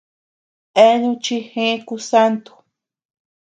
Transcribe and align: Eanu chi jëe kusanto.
Eanu 0.83 1.09
chi 1.23 1.35
jëe 1.49 1.73
kusanto. 1.87 2.51